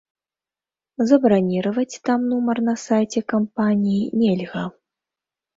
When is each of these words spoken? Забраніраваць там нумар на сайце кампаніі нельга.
Забраніраваць 1.11 2.01
там 2.09 2.19
нумар 2.31 2.63
на 2.71 2.75
сайце 2.87 3.19
кампаніі 3.35 4.11
нельга. 4.23 4.67